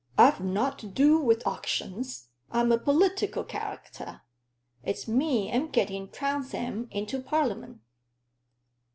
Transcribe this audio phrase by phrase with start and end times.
[0.17, 4.21] "I've nought to do wi' auctions; I'm a pol'tical charicter.
[4.83, 7.81] It's me am getting Trounsem into Parl'ment."